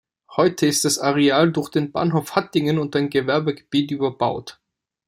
Heute 0.35 0.65
ist 0.65 0.83
das 0.83 0.97
Areal 0.97 1.51
durch 1.51 1.69
den 1.69 1.91
Bahnhof 1.91 2.35
Hattingen 2.35 2.79
und 2.79 2.95
ein 2.95 3.11
Gewerbegebiet 3.11 3.91
überbaut. 3.91 4.59